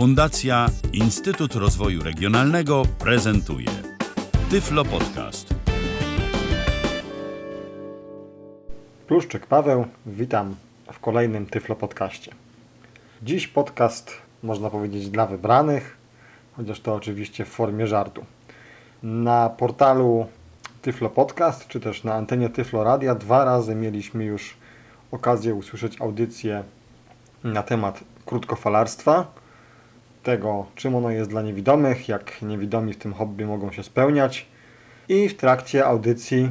[0.00, 3.68] Fundacja Instytut Rozwoju Regionalnego prezentuje
[4.50, 5.54] Tyflo Podcast.
[9.06, 10.56] Pluszczyk Paweł, witam
[10.92, 12.32] w kolejnym Tyflo Podcaście.
[13.22, 15.96] Dziś podcast, można powiedzieć, dla wybranych,
[16.56, 18.24] chociaż to oczywiście w formie żartu.
[19.02, 20.26] Na portalu
[20.82, 24.56] Tyflo Podcast, czy też na antenie Tyflo Radia dwa razy mieliśmy już
[25.12, 26.64] okazję usłyszeć audycję
[27.44, 29.39] na temat krótkofalarstwa,
[30.22, 34.46] tego czym ono jest dla niewidomych, jak niewidomi w tym hobby mogą się spełniać.
[35.08, 36.50] I w trakcie audycji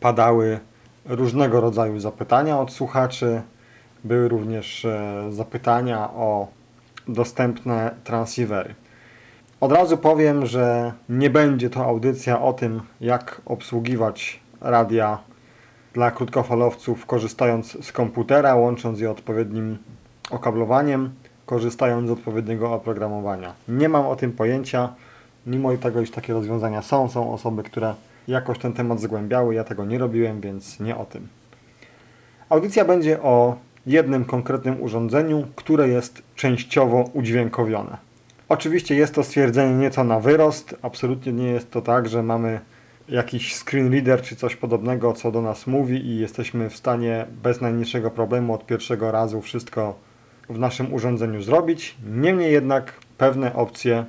[0.00, 0.60] padały
[1.04, 3.42] różnego rodzaju zapytania od słuchaczy.
[4.04, 6.48] Były również e, zapytania o
[7.08, 8.74] dostępne transceivery.
[9.60, 15.18] Od razu powiem, że nie będzie to audycja o tym, jak obsługiwać radia
[15.92, 19.78] dla krótkofalowców, korzystając z komputera, łącząc je odpowiednim
[20.30, 21.10] okablowaniem,
[21.46, 23.52] korzystając z odpowiedniego oprogramowania.
[23.68, 24.94] Nie mam o tym pojęcia,
[25.46, 27.94] mimo tego, iż takie rozwiązania są, są osoby, które
[28.28, 29.54] jakoś ten temat zgłębiały.
[29.54, 31.28] Ja tego nie robiłem, więc nie o tym.
[32.48, 37.96] Audycja będzie o jednym konkretnym urządzeniu, które jest częściowo udźwiękowione.
[38.48, 40.76] Oczywiście jest to stwierdzenie nieco na wyrost.
[40.82, 42.60] Absolutnie nie jest to tak, że mamy
[43.08, 47.60] jakiś screen reader czy coś podobnego, co do nas mówi i jesteśmy w stanie bez
[47.60, 50.05] najmniejszego problemu od pierwszego razu wszystko
[50.48, 51.96] w naszym urządzeniu zrobić.
[52.06, 54.04] Niemniej jednak pewne opcje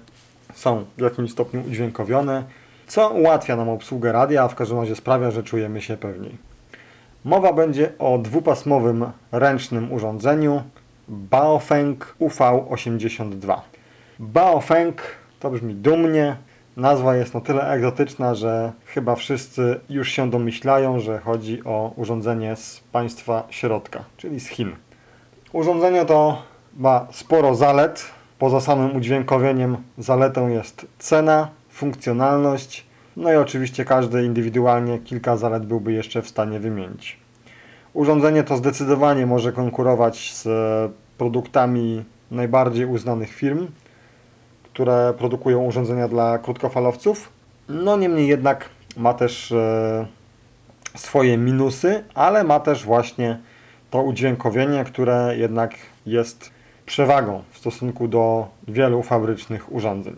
[0.53, 2.43] są w jakimś stopniu udźwiękowione,
[2.87, 6.37] co ułatwia nam obsługę radia, a w każdym razie sprawia, że czujemy się pewniej.
[7.25, 10.63] Mowa będzie o dwupasmowym ręcznym urządzeniu
[11.07, 13.59] Baofeng UV82.
[14.19, 15.01] Baofeng
[15.39, 16.35] to brzmi dumnie.
[16.77, 22.55] Nazwa jest na tyle egzotyczna, że chyba wszyscy już się domyślają, że chodzi o urządzenie
[22.55, 24.75] z państwa środka, czyli z Chin.
[25.53, 26.41] Urządzenie to
[26.77, 28.05] ma sporo zalet.
[28.39, 32.85] Poza samym udźwiękowieniem zaletą jest cena, funkcjonalność,
[33.17, 37.19] no i oczywiście każdy indywidualnie kilka zalet byłby jeszcze w stanie wymienić.
[37.93, 40.47] Urządzenie to zdecydowanie może konkurować z
[41.17, 43.67] produktami najbardziej uznanych firm,
[44.63, 47.29] które produkują urządzenia dla krótkofalowców.
[47.69, 50.07] No niemniej jednak ma też e,
[50.95, 53.39] swoje minusy, ale ma też właśnie
[53.89, 55.75] to udźwiękowienie, które jednak
[56.05, 56.51] jest
[56.85, 60.15] przewagą w stosunku do wielu fabrycznych urządzeń.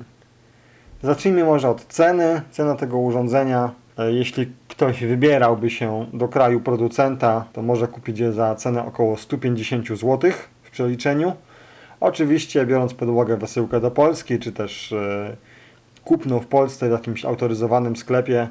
[1.03, 2.41] Zacznijmy może od ceny.
[2.51, 8.31] Cena tego urządzenia, e, jeśli ktoś wybierałby się do kraju producenta, to może kupić je
[8.31, 10.31] za cenę około 150 zł
[10.63, 11.33] w przeliczeniu.
[11.99, 15.35] Oczywiście biorąc pod uwagę wysyłkę do Polski, czy też e,
[16.05, 18.47] kupno w Polsce w jakimś autoryzowanym sklepie,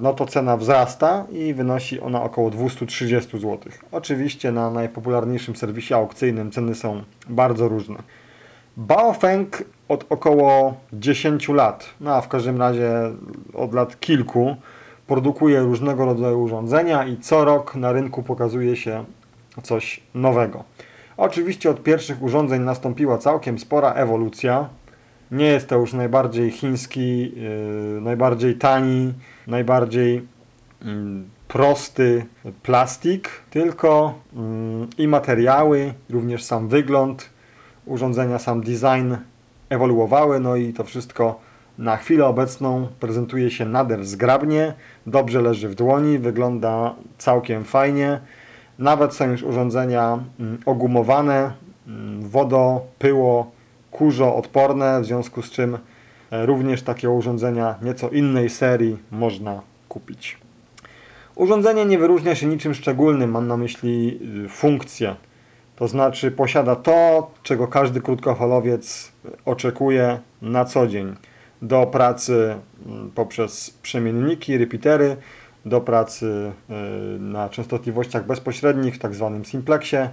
[0.00, 3.58] no to cena wzrasta i wynosi ona około 230 zł.
[3.92, 7.96] Oczywiście na najpopularniejszym serwisie aukcyjnym ceny są bardzo różne.
[8.76, 12.90] Baofeng od około 10 lat, no a w każdym razie
[13.54, 14.56] od lat kilku,
[15.06, 19.04] produkuje różnego rodzaju urządzenia i co rok na rynku pokazuje się
[19.62, 20.64] coś nowego.
[21.16, 24.68] Oczywiście od pierwszych urządzeń nastąpiła całkiem spora ewolucja.
[25.30, 29.12] Nie jest to już najbardziej chiński, yy, najbardziej tani,
[29.46, 30.88] najbardziej yy,
[31.48, 32.26] prosty
[32.62, 37.30] plastik, tylko yy, i materiały, również sam wygląd
[37.86, 39.14] urządzenia, sam design
[39.68, 41.40] ewoluowały, no i to wszystko
[41.78, 44.74] na chwilę obecną prezentuje się nader zgrabnie,
[45.06, 48.20] dobrze leży w dłoni, wygląda całkiem fajnie.
[48.78, 51.52] Nawet są już urządzenia mm, ogumowane,
[51.86, 53.50] mm, wodo, pyło,
[53.90, 55.78] kurzo odporne, w związku z czym
[56.42, 60.38] również takie urządzenia nieco innej serii można kupić.
[61.34, 65.16] Urządzenie nie wyróżnia się niczym szczególnym, mam na myśli y, funkcję.
[65.76, 69.12] To znaczy posiada to, czego każdy krótkofalowiec
[69.44, 71.14] oczekuje na co dzień.
[71.62, 72.56] Do pracy
[72.86, 75.16] mm, poprzez przemienniki, repeatery,
[75.64, 76.52] do pracy
[77.16, 80.08] y, na częstotliwościach bezpośrednich, w tak zwanym simplexie,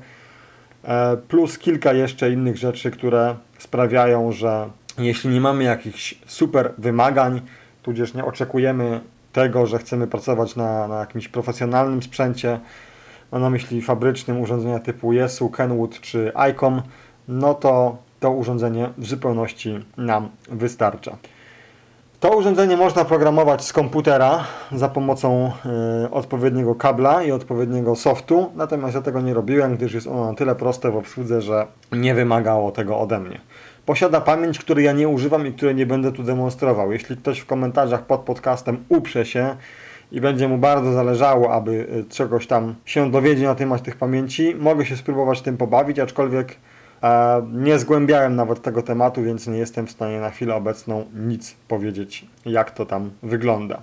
[0.83, 4.69] e, plus kilka jeszcze innych rzeczy, które sprawiają, że
[5.05, 7.41] jeśli nie mamy jakichś super wymagań,
[7.83, 9.01] tudzież nie oczekujemy
[9.33, 12.59] tego, że chcemy pracować na, na jakimś profesjonalnym sprzęcie,
[13.31, 16.81] mam na myśli fabrycznym urządzenia typu Yesu, Kenwood czy ICOM,
[17.27, 21.17] no to to urządzenie w zupełności nam wystarcza.
[22.19, 25.51] To urządzenie można programować z komputera za pomocą
[26.05, 30.33] y, odpowiedniego kabla i odpowiedniego softu, natomiast ja tego nie robiłem, gdyż jest ono na
[30.33, 33.39] tyle proste w obsłudze, że nie wymagało tego ode mnie.
[33.91, 36.91] Posiada pamięć, której ja nie używam i której nie będę tu demonstrował.
[36.91, 39.55] Jeśli ktoś w komentarzach pod podcastem uprze się
[40.11, 44.55] i będzie mu bardzo zależało, aby y, czegoś tam się dowiedzieć na temat tych pamięci,
[44.55, 46.55] mogę się spróbować tym pobawić, aczkolwiek
[47.03, 51.55] E, Nie zgłębiałem nawet tego tematu, więc nie jestem w stanie na chwilę obecną nic
[51.67, 53.81] powiedzieć, jak to tam wygląda.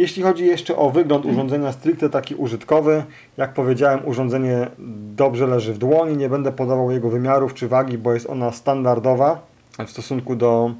[0.00, 3.04] Jeśli chodzi jeszcze o wygląd urządzenia stricte taki użytkowy,
[3.36, 4.68] jak powiedziałem, urządzenie
[5.16, 9.40] dobrze leży w dłoni, nie będę podawał jego wymiarów czy wagi, bo jest ona standardowa
[9.86, 10.74] w stosunku do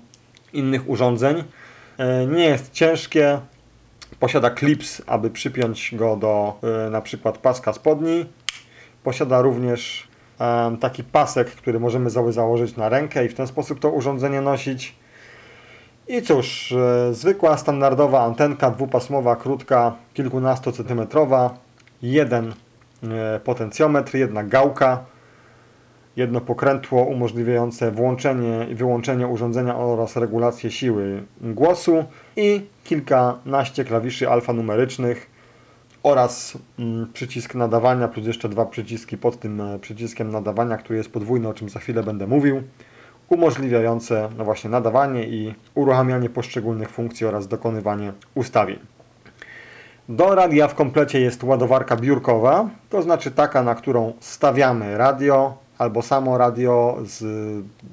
[0.53, 1.45] innych urządzeń.
[1.99, 3.41] E, Nie jest ciężkie,
[4.21, 8.27] posiada klips, aby przypiąć go do e, na przykład paska spodni.
[9.05, 10.09] Posiada również
[10.39, 14.95] em, taki pasek, który możemy założyć na rękę i w ten sposób to urządzenie nosić.
[16.11, 21.55] I cóż, e, zwykła standardowa antenka dwupasmowa, krótka, kilkunastocentymetrowa,
[22.03, 22.55] jeden
[23.03, 25.05] e, potencjometr, jedna gałka,
[26.17, 32.05] jedno pokrętło umożliwiające włączenie i wyłączenie urządzenia oraz regulację siły głosu
[32.37, 35.31] i kilkanaście klawiszy alfanumerycznych
[36.03, 41.13] oraz mm, przycisk nadawania plus jeszcze dwa przyciski pod tym e, przyciskiem nadawania, który jest
[41.13, 42.63] podwójny, o czym za chwilę będę mówił,
[43.31, 48.79] umożliwiające no właśnie nadawanie i uruchamianie poszczególnych funkcji oraz dokonywanie ustawień.
[50.09, 56.03] Do radia w komplecie jest ładowarka biurkowa, to znaczy taka, na którą stawiamy radio albo
[56.03, 57.25] samo radio z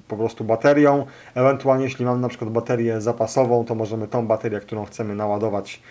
[0.07, 1.05] po prostu baterią.
[1.35, 5.81] Ewentualnie jeśli mamy na przykład baterię zapasową, to możemy tą baterię, którą chcemy naładować,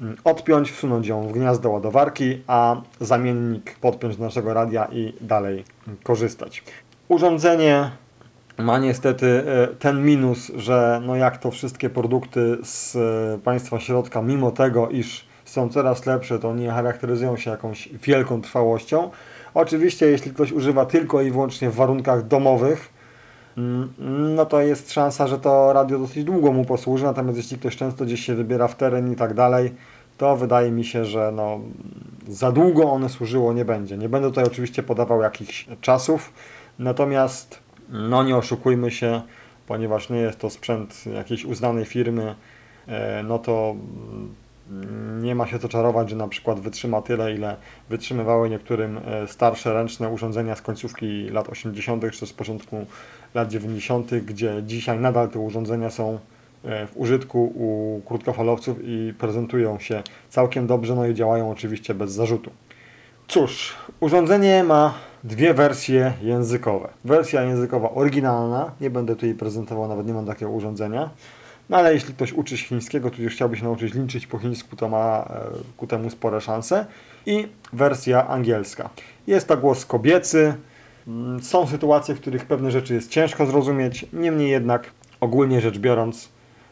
[0.00, 5.64] mm, odpiąć, wsunąć ją w gniazdo ładowarki, a zamiennik podpiąć do naszego radia i dalej
[6.02, 6.64] korzystać.
[7.08, 7.90] Urządzenie
[8.58, 14.22] ma niestety e, ten minus, że no jak to wszystkie produkty z e, państwa środka,
[14.22, 19.10] mimo tego, iż są coraz lepsze, to nie charakteryzują się jakąś wielką trwałością.
[19.54, 22.92] Oczywiście, jeśli ktoś używa tylko i wyłącznie w warunkach domowych,
[23.58, 23.94] mm,
[24.34, 28.04] no to jest szansa, że to radio dosyć długo mu posłuży, natomiast jeśli ktoś często
[28.04, 29.72] gdzieś się wybiera w teren i tak dalej,
[30.18, 31.60] to wydaje mi się, że no,
[32.28, 33.98] za długo one służyło nie będzie.
[33.98, 36.32] Nie będę tutaj oczywiście podawał jakichś czasów,
[36.78, 39.22] natomiast no nie oszukujmy się,
[39.66, 42.34] ponieważ nie jest to sprzęt jakiejś uznanej firmy,
[42.86, 43.76] e, no to
[44.70, 47.56] mm, nie ma się co czarować, że na przykład wytrzyma tyle, ile
[47.88, 52.04] wytrzymywały niektórym e, starsze ręczne urządzenia z końcówki lat 80.
[52.12, 52.86] czy z początku
[53.34, 56.18] lat 90., gdzie dzisiaj nadal te urządzenia są
[56.64, 62.12] e, w użytku u krótkofalowców i prezentują się całkiem dobrze, no i działają oczywiście bez
[62.12, 62.50] zarzutu.
[63.28, 66.88] Cóż, urządzenie ma dwie wersje językowe.
[67.04, 71.10] Wersja językowa oryginalna, nie będę tutaj prezentował, nawet nie mam takiego urządzenia.
[71.68, 74.88] No ale jeśli ktoś uczy się chińskiego, tudzież chciałby się nauczyć liczyć po chińsku, to
[74.88, 75.40] ma e,
[75.76, 76.86] ku temu spore szanse.
[77.26, 78.90] I wersja angielska.
[79.26, 80.54] Jest to głos kobiecy.
[81.06, 84.90] Mm, Są sytuacje, w których pewne rzeczy jest ciężko zrozumieć, niemniej jednak
[85.20, 86.28] ogólnie rzecz biorąc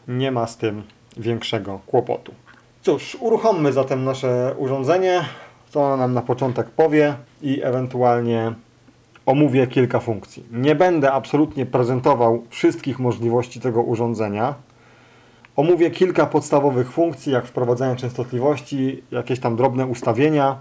[0.07, 0.83] nie ma z tym
[1.17, 2.33] większego kłopotu.
[2.81, 5.21] Cóż, uruchommy zatem nasze urządzenie,
[5.73, 8.53] co ono nam na początek powie i ewentualnie
[9.25, 10.45] omówię kilka funkcji.
[10.51, 14.53] Nie będę absolutnie prezentował wszystkich możliwości tego urządzenia.
[15.55, 20.55] Omówię kilka podstawowych funkcji, jak wprowadzanie częstotliwości, jakieś tam drobne ustawienia,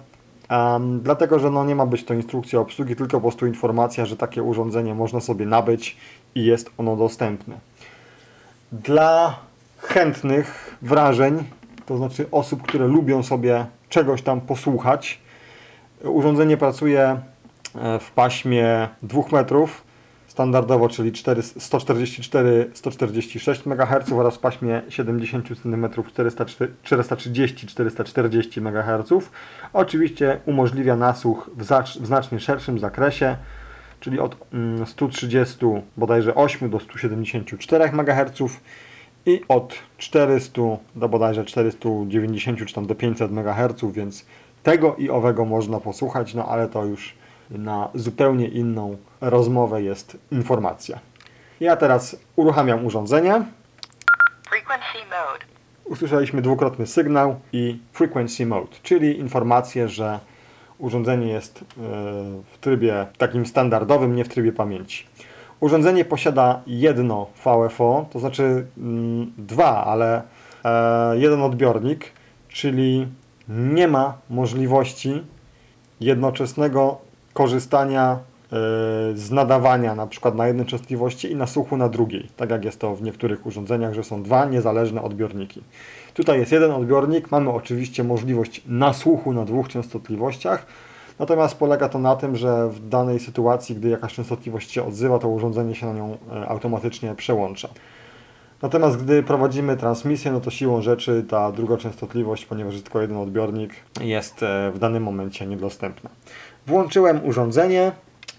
[0.49, 4.17] em, dlatego że no nie ma być to instrukcja obsługi, tylko po prostu informacja, że
[4.17, 5.97] takie urządzenie można sobie nabyć
[6.35, 7.55] i jest ono dostępne.
[8.73, 9.38] Dla
[9.79, 11.44] chętnych wrażeń,
[11.87, 15.21] to znaczy osób, które lubią sobie czegoś tam posłuchać,
[16.05, 17.21] urządzenie pracuje
[17.75, 19.85] e, w paśmie 2 metrów
[20.27, 29.13] standardowo, czyli 144-146 MHz oraz w paśmie 70 cm 430-440 MHz.
[29.72, 33.37] Oczywiście umożliwia nasłuch w, zacz- w znacznie szerszym zakresie,
[34.01, 38.43] czyli od mm, 130 bodajże 8 do 174 MHz
[39.26, 40.62] i od 400
[40.94, 44.26] do bodajże 490 czy tam do 500 MHz, więc
[44.62, 47.14] tego i owego można posłuchać, no ale to już
[47.50, 50.98] na zupełnie inną rozmowę jest informacja.
[51.60, 53.44] Ja teraz uruchamiam urządzenie.
[55.84, 60.20] Usłyszeliśmy dwukrotny sygnał i frequency mode, czyli informację, że
[60.79, 61.64] urządzenie jest e,
[62.52, 65.06] w trybie takim standardowym, nie w trybie pamięci.
[65.63, 70.23] Urządzenie posiada jedno VFO, to znaczy mm, dwa, ale
[70.65, 72.13] e, jeden odbiornik,
[72.49, 73.07] czyli
[73.49, 75.23] nie ma możliwości
[76.01, 76.99] jednoczesnego
[77.33, 78.19] korzystania e,
[79.15, 82.95] z nadawania na przykład na jednej częstotliwości i nasłuchu na drugiej, tak jak jest to
[82.95, 85.63] w niektórych urządzeniach, że są dwa niezależne odbiorniki.
[86.15, 90.67] Tutaj jest jeden odbiornik, mamy oczywiście możliwość nasłuchu na dwóch częstotliwościach,
[91.19, 95.29] natomiast polega to na tym, że w danej sytuacji, gdy jakaś częstotliwość się odzywa, to
[95.29, 97.69] urządzenie się na nią e, automatycznie przełącza.
[98.63, 103.17] Natomiast gdy prowadzimy transmisję, no to siłą rzeczy ta druga częstotliwość, ponieważ jest tylko jeden
[103.17, 106.11] odbiornik, jest e, w danym momencie niedostępna.
[106.67, 107.93] Włączyłem urządzenie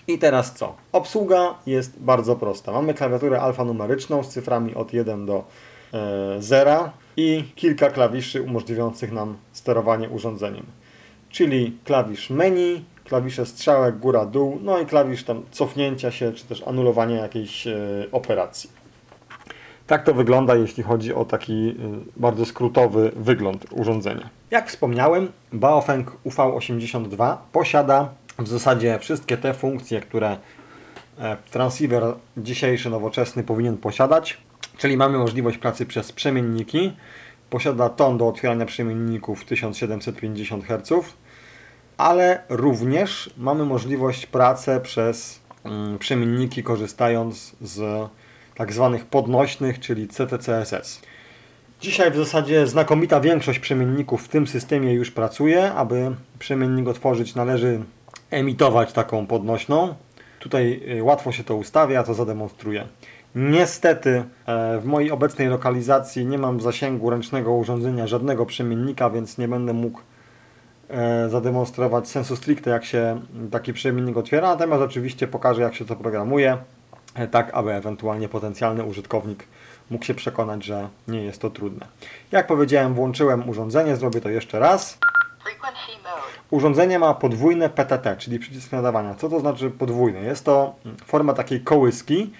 [0.07, 0.75] I teraz co?
[0.91, 2.71] Obsługa jest bardzo prosta.
[2.71, 5.43] Mamy klawiaturę alfanumeryczną z cyframi od 1 do
[5.93, 10.65] e, 0 i kilka klawiszy umożliwiających nam sterowanie urządzeniem.
[11.33, 17.21] Czyli klawisz menu, klawisze strzałek góra-dół, no i klawisz tam cofnięcia się, czy też anulowania
[17.21, 17.75] jakiejś e,
[18.11, 18.69] operacji.
[19.87, 21.75] Tak to wygląda, jeśli chodzi o taki y,
[22.17, 24.29] bardzo skrótowy wygląd urządzenia.
[24.51, 28.09] Jak wspomniałem, Baofeng UV82 posiada
[28.39, 30.37] w zasadzie wszystkie te funkcje, które
[31.19, 32.03] e, transceiver
[32.37, 34.37] dzisiejszy, nowoczesny powinien posiadać.
[34.77, 36.93] Czyli mamy możliwość pracy przez przemienniki.
[37.49, 41.15] Posiada ton do otwierania przemienników 1750 Hz,
[41.97, 48.09] ale również mamy możliwość pracy przez mm, przemienniki korzystając z
[48.55, 51.01] tak zwanych podnośnych, czyli CTCSS.
[51.81, 55.71] Dzisiaj w zasadzie znakomita większość przemienników w tym systemie już pracuje.
[55.71, 57.79] Aby przemiennik otworzyć należy
[58.31, 59.95] emitować taką podnośną.
[60.39, 62.87] Tutaj y, łatwo się to ustawia, to zademonstruję.
[63.35, 69.47] Niestety e, w mojej obecnej lokalizacji nie mam zasięgu ręcznego urządzenia żadnego przemiennika, więc nie
[69.47, 69.99] będę mógł
[71.29, 73.21] zademonstrować sensu stricte jak się
[73.51, 76.57] taki przemiennik otwiera, natomiast oczywiście pokażę jak się to programuje,
[77.15, 79.47] e, tak aby ewentualnie potencjalny użytkownik
[79.89, 81.87] mógł się przekonać, że nie jest to trudne.
[82.31, 84.97] Jak powiedziałem, włączyłem urządzenie, zrobię to jeszcze raz.
[86.49, 89.15] Urządzenie ma podwójne PTT, czyli przycisk nadawania.
[89.15, 90.21] Co to znaczy podwójne?
[90.21, 92.33] Jest to forma takiej kołyski,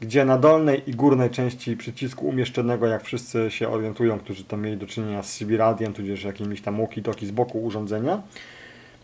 [0.00, 4.76] gdzie na dolnej i górnej części przycisku umieszczonego, jak wszyscy się orientują, którzy to mieli
[4.76, 8.22] do czynienia z CB Radiem, tudzież jakimiś tam walkie-talkie z boku urządzenia.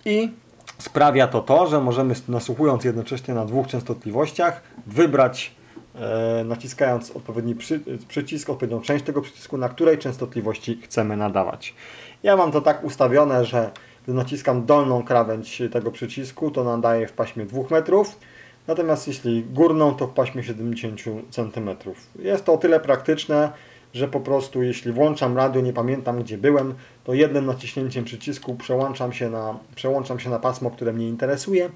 [0.04, 0.30] I
[0.78, 5.54] sprawia to to, że możemy nasłuchując jednocześnie na dwóch częstotliwościach wybrać
[5.94, 11.74] e, naciskając odpowiedni przy, przycisk, odpowiednią część tego przycisku, na której częstotliwości chcemy nadawać.
[12.22, 13.70] Ja mam to tak ustawione, że
[14.04, 18.18] gdy naciskam dolną krawędź tego przycisku, to nadaje w paśmie 2 metrów,
[18.66, 21.00] natomiast jeśli górną, to w paśmie 70
[21.30, 21.70] cm.
[22.18, 23.52] Jest to o tyle praktyczne,
[23.94, 29.12] że po prostu jeśli włączam radio, nie pamiętam gdzie byłem, to jednym naciśnięciem przycisku przełączam
[29.12, 31.70] się na, przełączam się na pasmo, które mnie interesuje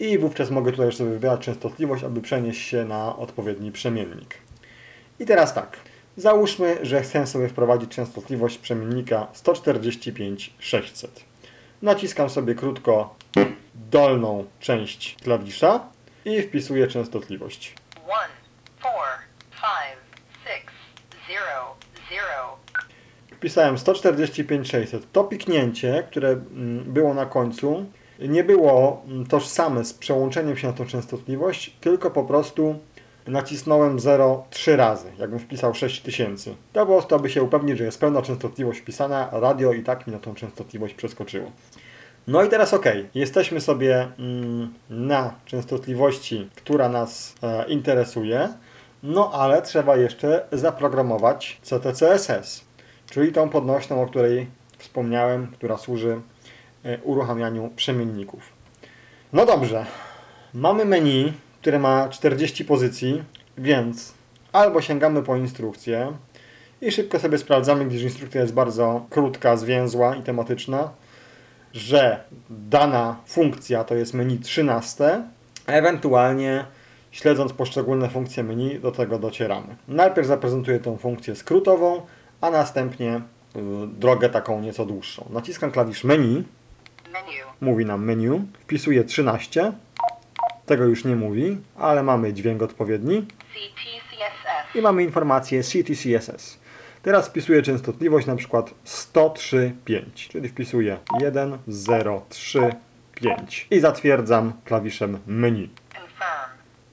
[0.00, 4.34] i wówczas mogę tutaj już sobie wybierać częstotliwość, aby przenieść się na odpowiedni przemiennik.
[5.20, 5.76] I teraz tak,
[6.16, 11.06] załóżmy, że chcę sobie wprowadzić częstotliwość przemiennika 145-600.
[11.82, 13.14] Naciskam sobie krótko
[13.90, 15.80] dolną część klawisza
[16.24, 17.74] i wpisuję częstotliwość.
[17.96, 18.08] 1,
[18.80, 18.92] 4,
[19.62, 19.72] 5,
[20.44, 20.66] 6,
[21.28, 21.76] 0,
[22.10, 22.56] 0.
[23.36, 25.00] Wpisałem 145-600.
[25.12, 27.86] To piknięcie, które mm, było na końcu,
[28.18, 32.78] nie było mm, tożsame z przełączeniem się na tą częstotliwość, tylko po prostu
[33.26, 36.54] nacisnąłem 0 trzy razy, jakbym wpisał 6000.
[36.72, 40.12] To po prostu, aby się upewnić, że jest pełna częstotliwość wpisana, radio i tak mi
[40.12, 41.50] na tą częstotliwość przeskoczyło.
[42.26, 48.48] No i teraz ok, jesteśmy sobie mm, na częstotliwości, która nas e, interesuje,
[49.02, 52.64] no ale trzeba jeszcze zaprogramować CTCSS,
[53.10, 54.46] czyli tą podnośną, o której
[54.78, 56.20] wspomniałem, która służy
[56.84, 58.42] e, uruchamianiu przemienników.
[59.32, 59.86] No dobrze,
[60.54, 63.22] mamy menu, które ma 40 pozycji,
[63.58, 64.14] więc
[64.52, 66.12] albo sięgamy po instrukcję
[66.80, 70.90] i szybko sobie sprawdzamy, gdyż instrukcja jest bardzo krótka, zwięzła i tematyczna,
[71.74, 75.22] że dana funkcja to jest menu 13,
[75.66, 76.64] a ewentualnie
[77.10, 79.76] śledząc poszczególne funkcje menu do tego docieramy.
[79.88, 82.02] Najpierw zaprezentuję tą funkcję skrótową,
[82.40, 85.28] a następnie y, drogę taką nieco dłuższą.
[85.30, 86.44] Naciskam klawisz menu,
[87.12, 87.42] Menu.
[87.60, 89.72] mówi nam menu, wpisuję 13,
[90.66, 93.26] tego już nie mówi, ale mamy dźwięk odpowiedni
[94.74, 96.61] i mamy informację CTCSS.
[97.02, 102.70] Teraz wpisuję częstotliwość na przykład 103.5, czyli wpisuję 1, 0, 3,
[103.14, 105.68] 5 i zatwierdzam klawiszem menu.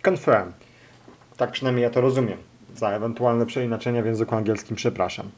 [0.07, 0.51] Confirm.
[1.37, 2.37] Tak przynajmniej ja to rozumiem.
[2.75, 5.29] Za ewentualne przeinaczenia w języku angielskim przepraszam.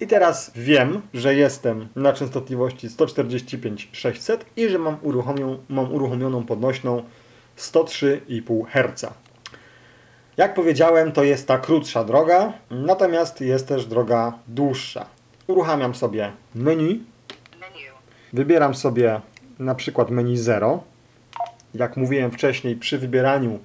[0.00, 7.02] I teraz wiem, że jestem na częstotliwości 145-600 i że mam, uruchomią, mam uruchomioną podnośną
[7.58, 9.06] 103,5 Hz.
[10.38, 15.06] Jak powiedziałem, to jest ta krótsza droga, natomiast jest też droga dłuższa.
[15.46, 17.04] Uruchamiam sobie menu.
[18.32, 19.20] Wybieram sobie
[19.58, 20.82] na przykład menu 0.
[21.74, 23.58] Jak mówiłem wcześniej, przy wybieraniu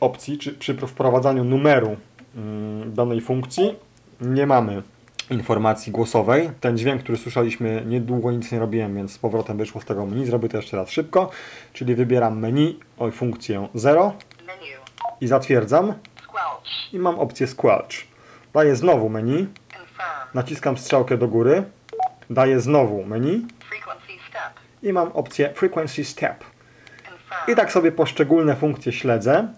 [0.00, 1.96] opcji, czy przy wprowadzaniu numeru
[2.36, 3.74] mm, danej funkcji,
[4.20, 4.82] nie mamy
[5.30, 6.50] informacji głosowej.
[6.60, 10.26] Ten dźwięk, który słyszeliśmy, niedługo nic nie robiłem, więc z powrotem wyszło z tego menu.
[10.26, 11.30] Zrobię to jeszcze raz szybko.
[11.72, 14.12] Czyli wybieram menu, oj, funkcję 0
[14.46, 14.85] Menu.
[15.20, 15.94] I zatwierdzam.
[16.92, 18.06] I mam opcję Squelch.
[18.54, 19.48] Daję znowu menu,
[20.34, 21.62] naciskam strzałkę do góry,
[22.30, 23.46] daję znowu menu
[24.82, 26.44] i mam opcję Frequency Step.
[27.48, 29.48] I tak sobie poszczególne funkcje śledzę.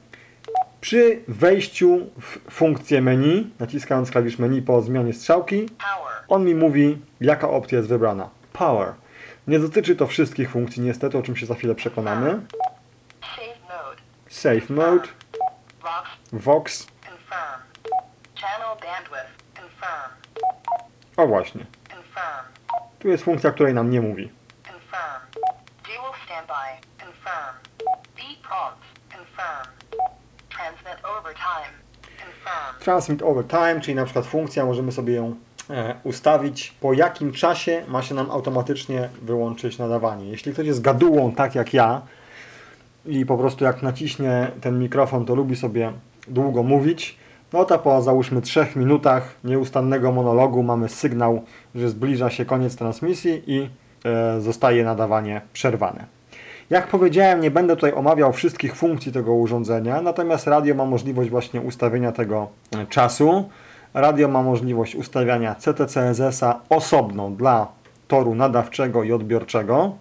[0.81, 5.69] Przy wejściu w funkcję menu, naciskając klawisz menu po zmianie strzałki,
[6.29, 8.31] on mi mówi, jaka opcja jest wybrana.
[8.53, 8.93] Power.
[9.49, 12.41] Nie dotyczy to wszystkich funkcji, niestety, o czym się za chwilę przekonamy.
[14.29, 15.09] Save mode.
[15.89, 16.09] Vox.
[16.33, 16.87] Vox.
[17.01, 17.61] Confirm.
[18.35, 19.33] Channel bandwidth.
[19.55, 20.11] Confirm.
[21.17, 21.67] O właśnie.
[21.89, 22.45] Confirm.
[22.99, 24.33] Tu jest funkcja, której nam nie mówi.
[24.65, 25.21] Confirm.
[25.85, 26.69] Dual standby.
[27.05, 27.55] Confirm.
[28.17, 28.87] B prompts.
[29.13, 29.67] Confirm.
[30.49, 31.73] Transmit over time.
[32.03, 32.81] Confirm.
[32.81, 35.35] Transmit over time, czyli na przykład funkcja, możemy sobie ją
[35.71, 40.31] e, ustawić, po jakim czasie ma się nam automatycznie wyłączyć nadawanie.
[40.31, 42.03] Jeśli ktoś jest gadułą, tak jak ja,
[43.09, 45.93] i po prostu jak naciśnie ten mikrofon, to lubi sobie
[46.29, 47.19] długo mówić,
[47.53, 51.43] no to po załóżmy 3 minutach nieustannego monologu mamy sygnał,
[51.75, 53.69] że zbliża się koniec transmisji i
[54.05, 56.05] e, zostaje nadawanie przerwane.
[56.71, 61.61] Jak powiedziałem, nie będę tutaj omawiał wszystkich funkcji tego urządzenia, natomiast radio ma możliwość właśnie
[61.61, 63.49] ustawienia tego e, czasu.
[63.95, 67.67] Radio ma możliwość ustawiania CTCSS-a osobno dla
[68.09, 69.93] toru nadawczego i odbiorczego.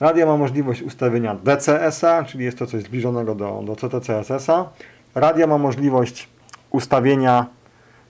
[0.00, 4.68] Radio ma możliwość ustawienia DCS-a, czyli jest to coś zbliżonego do, do CTCSS-a.
[5.14, 6.28] Radio ma możliwość
[6.70, 7.46] ustawienia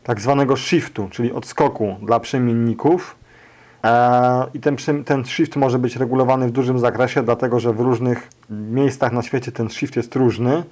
[0.04, 3.16] tak zwanego shiftu, czyli odskoku dla przemienników.
[3.82, 8.28] Eee, I ten, ten shift może być regulowany w dużym zakresie, dlatego że w różnych
[8.50, 10.62] miejscach na świecie ten shift jest różny.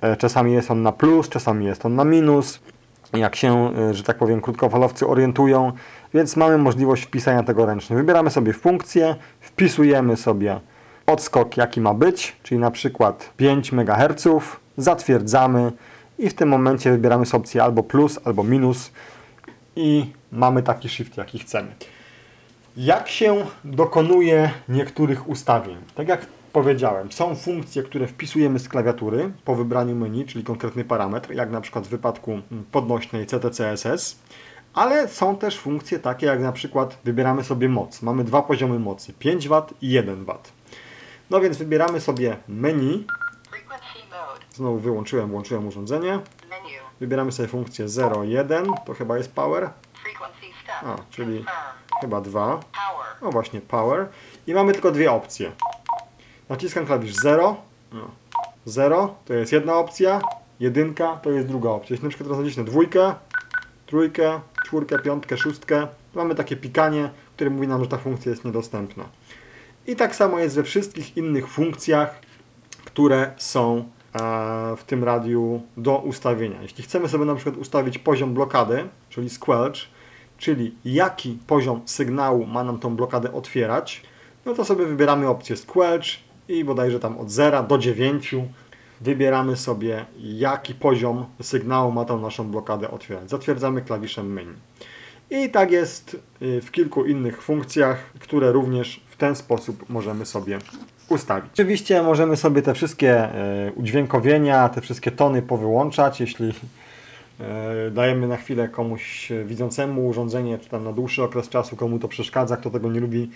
[0.00, 2.60] E, Czasami jest on na plus, czasami jest on na minus.
[3.12, 5.72] Jak się, e, że tak powiem, krótkofalowcy orientują,
[6.14, 7.96] więc mamy możliwość wpisania tego ręcznie.
[7.96, 9.16] Wybieramy sobie funkcję,
[9.56, 10.60] wpisujemy sobie
[11.06, 14.28] odskok, jaki ma być, czyli na przykład 5 MHz,
[14.76, 15.72] zatwierdzamy
[16.18, 18.90] i w tym momencie wybieramy sobie opcję albo plus, albo minus
[19.76, 21.68] i mamy taki shift, jaki chcemy.
[22.76, 25.76] Jak się dokonuje niektórych ustawień?
[25.94, 31.32] Tak jak powiedziałem, są funkcje, które wpisujemy z klawiatury po wybraniu menu, czyli konkretny parametr,
[31.32, 32.40] jak na przykład w wypadku
[32.72, 34.18] podnośnej CTCSS,
[34.76, 38.02] ale są też funkcje takie, jak na przykład wybieramy sobie moc.
[38.02, 40.38] Mamy dwa poziomy mocy, 5 W i 1 W.
[41.30, 43.06] No więc wybieramy sobie menu,
[44.54, 46.20] znowu wyłączyłem, włączyłem urządzenie,
[47.00, 49.70] wybieramy sobie funkcję 0,1, to chyba jest power,
[50.82, 51.44] a, czyli
[52.00, 52.46] chyba 2.
[52.46, 53.06] Power.
[53.22, 54.08] No właśnie, power.
[54.46, 55.52] I mamy tylko dwie opcje.
[56.48, 57.56] Naciskam klawisz 0.
[57.92, 58.10] No.
[58.64, 60.20] 0 to jest jedna opcja,
[60.60, 61.94] jedynka to jest druga opcja.
[61.94, 63.14] Jeśli na przykład teraz nacisnę dwójkę,
[63.86, 69.04] trójkę, czwórkę, piątkę, szóstkę, mamy takie pikanie, które mówi nam, że ta funkcja jest niedostępna.
[69.86, 72.20] I tak samo jest we wszystkich innych funkcjach,
[72.84, 73.86] które są e,
[74.76, 76.62] w tym radiu do ustawienia.
[76.62, 79.76] Jeśli chcemy sobie na przykład ustawić poziom blokady, czyli squelch,
[80.38, 84.02] czyli jaki poziom sygnału ma nam tą blokadę otwierać,
[84.46, 86.06] no to sobie wybieramy opcję squelch
[86.48, 88.34] i bodajże tam od 0 do 9
[89.00, 93.30] wybieramy sobie jaki poziom sygnału ma tą naszą blokadę otwierać.
[93.30, 94.54] Zatwierdzamy klawiszem menu.
[95.30, 100.58] I tak jest y, w kilku innych funkcjach, które również w ten sposób możemy sobie
[101.08, 101.50] ustawić.
[101.52, 103.28] Oczywiście możemy sobie te wszystkie
[103.68, 110.68] y, udźwiękowienia, te wszystkie tony powyłączać, jeśli y, dajemy na chwilę komuś widzącemu urządzenie, czy
[110.68, 113.30] tam na dłuższy okres czasu, komu to przeszkadza, kto tego nie lubi,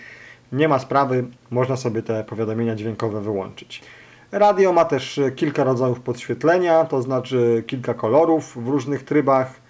[0.51, 3.81] nie ma sprawy, można sobie te powiadomienia dźwiękowe wyłączyć.
[4.31, 9.61] Radio ma też y, kilka rodzajów podświetlenia, to znaczy kilka kolorów w różnych trybach.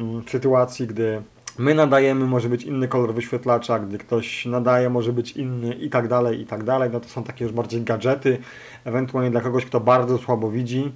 [0.00, 1.22] Mm, W sytuacji, gdy
[1.58, 6.08] my nadajemy, może być inny kolor wyświetlacza, gdy ktoś nadaje, może być inny i tak
[6.08, 6.90] dalej, i tak dalej.
[6.92, 8.38] No to są takie już bardziej gadżety,
[8.84, 10.92] ewentualnie dla kogoś, kto bardzo słabo widzi.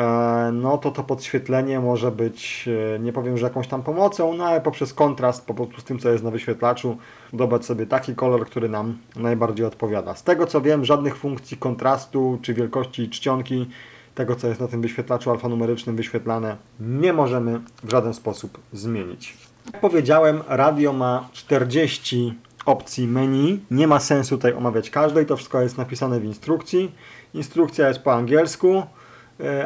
[0.00, 4.44] E, No to to podświetlenie może być, e, nie powiem, że jakąś tam pomocą, no
[4.44, 6.96] ale poprzez kontrast po prostu z tym, co jest na wyświetlaczu,
[7.32, 10.14] dobrać sobie taki kolor, który nam najbardziej odpowiada.
[10.14, 13.66] Z tego co wiem, żadnych funkcji kontrastu czy wielkości czcionki
[14.14, 19.36] tego, co jest na tym wyświetlaczu alfanumerycznym wyświetlane, nie możemy w żaden sposób zmienić.
[19.72, 22.34] Jak powiedziałem, radio ma 40
[22.66, 23.60] opcji menu.
[23.70, 26.92] Nie ma sensu tutaj omawiać każdej, to wszystko jest napisane w instrukcji.
[27.34, 28.82] Instrukcja jest po angielsku,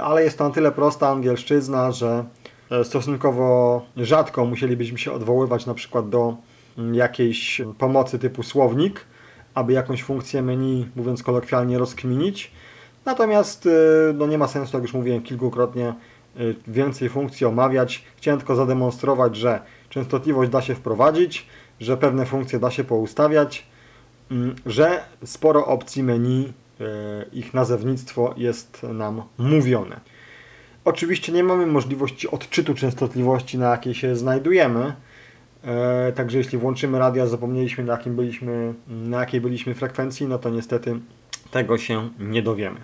[0.03, 2.25] ale jest to na tyle prosta angielszczyzna, że
[2.71, 6.37] e, stosunkowo rzadko musielibyśmy się odwoływać na przykład do
[6.79, 9.05] mm, jakiejś pomocy typu słownik,
[9.55, 12.51] aby jakąś funkcję menu, mówiąc kolokwialnie, rozkminić.
[13.05, 13.71] Natomiast y,
[14.15, 15.95] no nie ma sensu, jak już mówiłem kilkukrotnie,
[16.67, 18.05] więcej funkcji omawiać.
[18.17, 21.47] Chciałem tylko zademonstrować, że częstotliwość da się wprowadzić,
[21.81, 23.67] że pewne funkcje da się poustawiać,
[24.31, 26.53] mm, że sporo opcji menu,
[27.33, 30.01] ich nazewnictwo jest nam mówione.
[30.85, 34.95] Oczywiście nie mamy możliwości odczytu częstotliwości, na jakiej się znajdujemy.
[35.65, 40.39] E, Także jeśli włączymy radio, a zapomnieliśmy na, jakim byliśmy, na jakiej byliśmy frekwencji, no
[40.39, 41.01] to niestety
[41.51, 42.81] tego się nie dowiemy.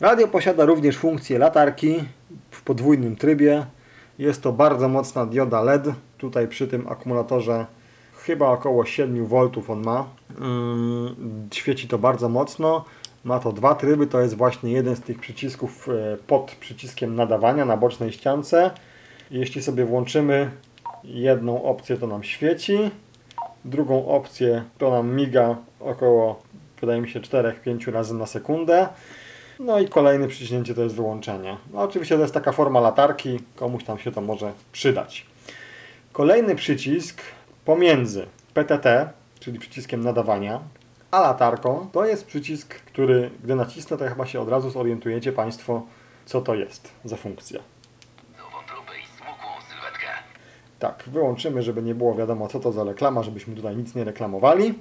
[0.00, 2.04] Radio posiada również funkcję latarki
[2.50, 3.66] w podwójnym trybie.
[4.18, 5.84] Jest to bardzo mocna dioda LED.
[6.18, 7.66] Tutaj przy tym akumulatorze
[8.28, 10.06] chyba około 7 V on ma.
[10.40, 11.14] Mm,
[11.52, 12.84] Świeci to bardzo mocno.
[13.24, 14.06] Ma to dwa tryby.
[14.06, 18.70] To jest właśnie jeden z tych przycisków e, pod przyciskiem nadawania na bocznej ściance.
[19.30, 20.50] Jeśli sobie włączymy
[21.04, 22.90] jedną opcję, to nam świeci.
[23.64, 26.42] Drugą opcję to nam miga około,
[26.80, 28.88] wydaje mi się, 4-5 razy na sekundę.
[29.60, 31.56] No i kolejne przyciśnięcie to jest wyłączenie.
[31.72, 35.26] No oczywiście to jest taka forma latarki, komuś tam się to może przydać.
[36.12, 37.22] Kolejny przycisk
[37.64, 39.08] pomiędzy PTT,
[39.40, 40.60] czyli przyciskiem nadawania,
[41.10, 45.82] a latarką, to jest przycisk, który gdy nacisnę, to chyba się od razu zorientujecie Państwo,
[46.26, 47.60] co to jest za funkcja.
[50.78, 54.74] Tak, wyłączymy, żeby nie było wiadomo, co to za reklama, żebyśmy tutaj nic nie reklamowali.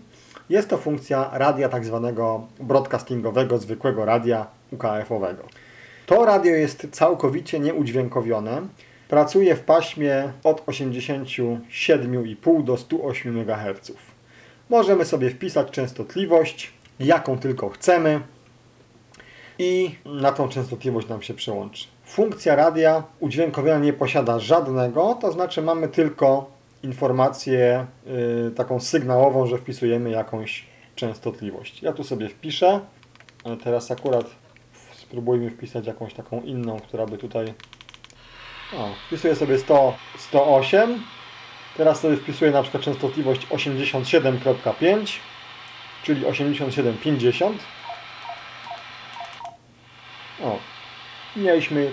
[0.50, 5.44] Jest to funkcja radia tak zwanego broadcastingowego, zwykłego radia UKF-owego.
[6.06, 8.62] To radio jest całkowicie nieudźwiękowione.
[9.10, 13.92] Pracuje w paśmie od 87,5 do 108 MHz.
[14.70, 18.22] Możemy sobie wpisać częstotliwość, jaką tylko chcemy
[19.60, 21.88] i na tą częstotliwość nam się przełączy.
[22.06, 26.52] Funkcja radia udźwiękowienia nie posiada żadnego, to znaczy mamy tylko
[26.84, 27.86] informację
[28.48, 31.84] y, taką sygnałową, że wpisujemy jakąś częstotliwość.
[31.84, 32.80] Ja tu sobie wpiszę,
[33.44, 34.26] ale teraz akurat
[34.92, 37.54] spróbujmy wpisać jakąś taką inną, która by tutaj...
[38.78, 41.04] O, wpisuję sobie 100, 108,
[41.78, 45.08] teraz sobie wpisuję na przykład częstotliwość 87.5,
[46.04, 47.54] czyli 87,50.
[50.44, 50.58] O,
[51.36, 51.92] mieliśmy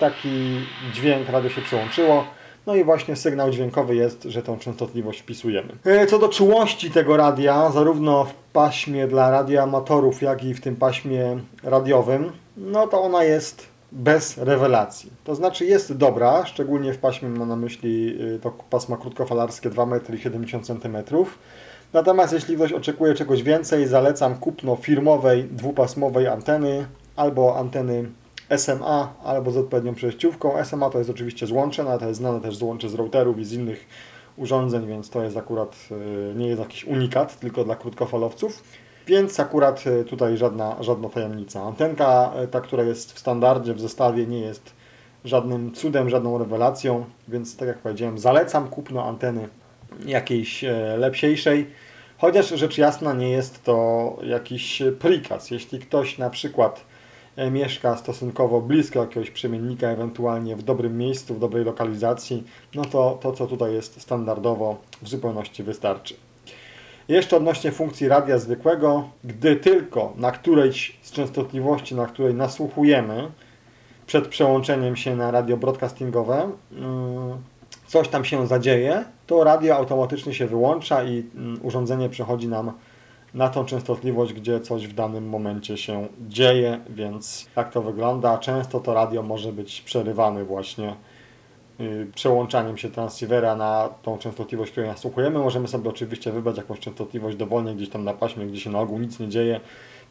[0.00, 0.60] taki
[0.92, 2.24] dźwięk, radio się przełączyło.
[2.66, 5.68] No i właśnie sygnał dźwiękowy jest, że tą częstotliwość wpisujemy.
[5.84, 10.76] E, Co do czułości tego radia, zarówno w paśmie dla radioamatorów, jak i w tym
[10.76, 15.12] paśmie radiowym, no to ona jest bez rewelacji.
[15.24, 20.76] To znaczy jest dobra, szczególnie w paśmie mam na myśli y, to pasma krótkofalarskie 2,70
[20.84, 21.24] m.
[21.92, 28.10] Natomiast jeśli ktoś oczekuje czegoś więcej, zalecam kupno firmowej dwupasmowej anteny albo anteny
[28.56, 30.64] SMA albo z odpowiednią przejściówką.
[30.64, 33.52] SMA to jest oczywiście złącze, no to jest znane też złącze z routerów i z
[33.52, 33.86] innych
[34.36, 38.62] urządzeń, więc to jest akurat y, nie jest jakiś unikat, tylko dla krótkofalowców.
[39.06, 41.62] Więc akurat y, tutaj żadna, żadna tajemnica.
[41.62, 44.72] Antenka, y, ta, która jest w standardzie, w zestawie, nie jest
[45.24, 49.48] żadnym cudem, żadną rewelacją, więc tak jak powiedziałem, zalecam kupno anteny
[50.06, 51.66] jakiejś e, lepsiejszej.
[52.18, 55.50] Chociaż rzecz jasna nie jest to jakiś prikaz.
[55.50, 56.84] Jeśli ktoś na przykład
[57.36, 63.18] e, mieszka stosunkowo blisko jakiegoś przemiennika, ewentualnie w dobrym miejscu, w dobrej lokalizacji, no to
[63.22, 66.25] to, co tutaj jest standardowo, w zupełności wystarczy.
[67.08, 73.30] Jeszcze odnośnie funkcji radia zwykłego, gdy tylko na którejś z częstotliwości, na której nasłuchujemy,
[74.06, 77.36] przed przełączeniem się na radio broadcastingowe, mm,
[77.86, 82.72] coś tam się zadzieje, to radio automatycznie się wyłącza i mm, urządzenie przechodzi nam
[83.34, 88.38] na tą częstotliwość, gdzie coś w danym momencie się dzieje, więc tak to wygląda.
[88.38, 90.94] Często to radio może być przerywane właśnie
[92.14, 95.38] przełączaniem się transceivera na tą częstotliwość, której nasłuchujemy.
[95.38, 98.98] Możemy sobie oczywiście wybrać jakąś częstotliwość dowolnie gdzieś tam na paśmie, gdzie się na ogół
[98.98, 99.60] nic nie dzieje,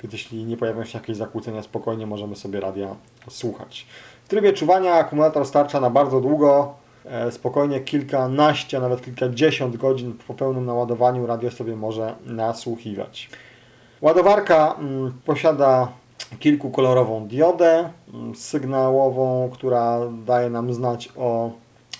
[0.03, 2.95] więc jeśli nie pojawią się jakieś zakłócenia, spokojnie możemy sobie radia
[3.29, 3.85] słuchać.
[4.25, 6.73] W trybie czuwania akumulator starcza na bardzo długo,
[7.05, 13.29] e, spokojnie kilkanaście, nawet kilkadziesiąt godzin po pełnym naładowaniu radio sobie może nasłuchiwać.
[14.01, 15.87] Ładowarka mm, posiada
[16.39, 21.51] kilkukolorową diodę mm, sygnałową, która daje nam znać o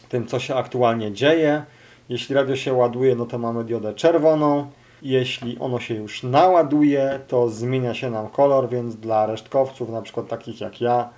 [0.10, 1.64] tym, co się aktualnie dzieje.
[2.10, 4.68] Jeśli radio się ładuje, no to mamy diodę czerwoną.
[5.02, 10.28] Jeśli ono się już naładuje, to zmienia się nam kolor, więc dla resztkowców, na przykład
[10.28, 11.10] takich jak ja,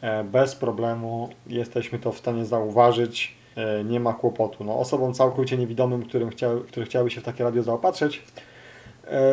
[0.00, 4.64] e, bez problemu jesteśmy to w stanie zauważyć, e, nie ma kłopotu.
[4.64, 8.22] No, osobom całkowicie niewidomym, którym chciały, które chciały się w takie radio zaopatrzyć,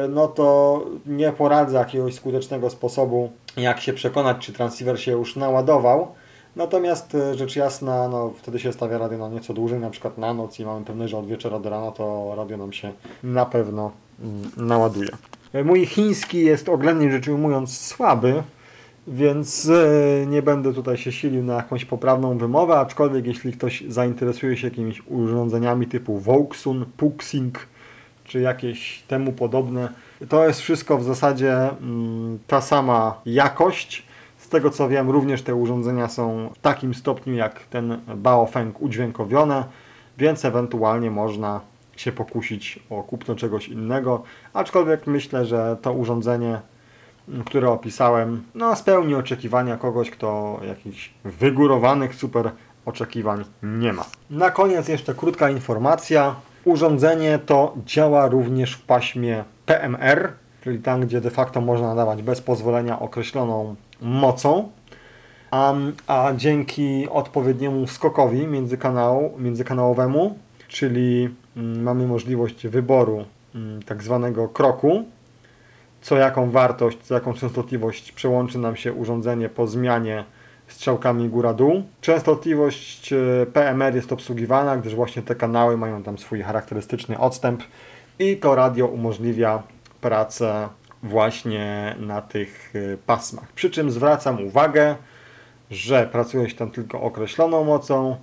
[0.09, 6.07] no to nie poradzę jakiegoś skutecznego sposobu, jak się przekonać, czy transceiver się już naładował.
[6.55, 10.33] Natomiast e, rzecz jasna, no, wtedy się stawia radio na nieco dłużej, na przykład na
[10.33, 12.91] noc i mamy pewność, że od wieczora do rana to radio nam się
[13.23, 13.91] na pewno
[14.23, 15.09] mm, naładuje.
[15.53, 18.43] E, Mój chiński jest oględnie rzecz ujmując słaby,
[19.07, 24.57] więc e, nie będę tutaj się silił na jakąś poprawną wymowę, aczkolwiek jeśli ktoś zainteresuje
[24.57, 27.59] się jakimiś urządzeniami typu Vauxun, Puxing
[28.25, 29.89] czy jakieś temu podobne,
[30.29, 34.05] to jest wszystko w zasadzie mm, ta sama jakość.
[34.37, 39.63] Z tego co wiem, również te urządzenia są w takim stopniu jak ten Baofeng udźwiękowione,
[40.17, 41.61] więc ewentualnie można
[41.95, 44.23] się pokusić o kupno czegoś innego.
[44.53, 46.59] Aczkolwiek myślę, że to urządzenie
[47.29, 52.51] m, które opisałem, no spełni oczekiwania kogoś, kto jakichś wygórowanych super
[52.85, 54.05] oczekiwań nie ma.
[54.29, 56.35] Na koniec jeszcze krótka informacja.
[56.65, 60.31] Urządzenie to działa również w paśmie PMR,
[60.63, 64.69] czyli tam, gdzie de facto można nadawać bez pozwolenia określoną mocą.
[65.51, 65.73] A,
[66.07, 73.25] a dzięki odpowiedniemu skokowi międzykanału, międzykanałowemu, czyli mm, mamy możliwość wyboru
[73.55, 75.03] mm, tak zwanego kroku,
[76.01, 80.23] co jaką wartość, co jaką częstotliwość przełączy nam się urządzenie po zmianie
[80.67, 81.83] strzałkami góra-dół.
[82.01, 83.17] Częstotliwość e,
[83.53, 87.63] PMR jest obsługiwana, gdyż właśnie te kanały mają tam swój charakterystyczny odstęp
[88.19, 89.63] i to radio umożliwia
[90.01, 90.69] pracę
[91.03, 93.51] właśnie na tych e, pasmach.
[93.51, 94.95] Przy czym zwracam uwagę,
[95.71, 98.15] że pracuje się tam tylko określoną mocą,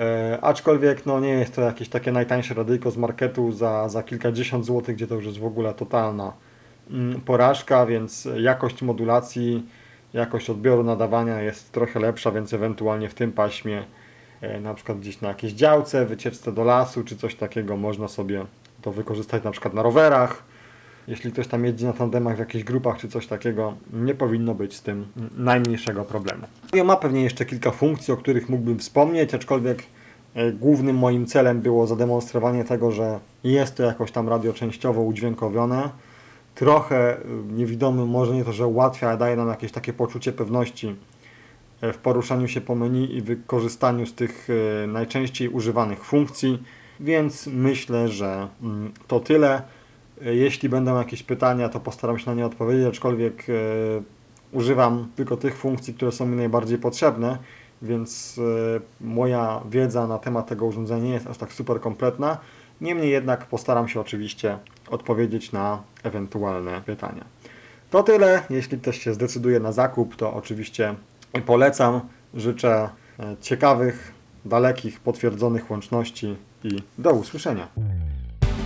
[0.00, 4.66] e, aczkolwiek no, nie jest to jakieś takie najtańsze radyjko z marketu za, za kilkadziesiąt
[4.66, 6.32] złotych, gdzie to już jest w ogóle totalna
[6.90, 9.66] mm, porażka, więc jakość modulacji,
[10.12, 13.84] jakość odbioru nadawania jest trochę lepsza, więc ewentualnie w tym paśmie,
[14.40, 18.44] e, na przykład gdzieś na jakiejś działce, wycieczce do lasu czy coś takiego, można sobie
[18.82, 20.42] to wykorzystać na przykład na rowerach.
[21.08, 24.76] Jeśli ktoś tam jeździ na tandemach w jakichś grupach czy coś takiego, nie powinno być
[24.76, 26.42] z tym najmniejszego problemu.
[26.64, 29.82] Radio ma pewnie jeszcze kilka funkcji, o których mógłbym wspomnieć, aczkolwiek
[30.34, 35.90] e, głównym moim celem było zademonstrowanie tego, że jest to jakoś tam radio częściowo udźwiękowione.
[36.54, 40.96] Trochę e, niewidomy, może nie to, że ułatwia, ale daje nam jakieś takie poczucie pewności
[41.80, 44.48] e, w poruszaniu się po menu i wykorzystaniu z tych
[44.84, 46.62] e, najczęściej używanych funkcji,
[47.00, 49.62] więc myślę, że mm, to tyle.
[50.26, 53.46] E, Jeśli będą jakieś pytania, to postaram się na nie odpowiedzieć, aczkolwiek
[54.52, 57.38] używam tylko tych funkcji, które są mi najbardziej potrzebne,
[57.82, 58.40] więc
[59.00, 62.38] moja wiedza na temat tego urządzenia nie jest aż tak super kompletna.
[62.80, 64.58] Niemniej jednak postaram się oczywiście
[64.90, 67.24] odpowiedzieć na ewentualne pytania.
[67.90, 68.42] To tyle.
[68.50, 70.94] Jeśli ktoś się zdecyduje na zakup, to oczywiście
[71.46, 72.00] polecam.
[72.34, 72.88] Życzę
[73.20, 74.12] e, ciekawych,
[74.44, 77.68] dalekich, potwierdzonych łączności i do usłyszenia.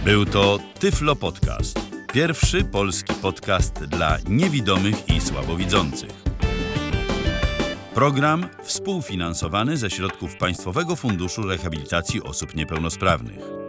[0.05, 1.81] Był to Tyflo Podcast.
[2.13, 6.11] Pierwszy polski podcast dla niewidomych i słabowidzących.
[7.95, 13.64] Program współfinansowany ze środków Państwowego Funduszu Rehabilitacji Osób Niepełnosprawnych.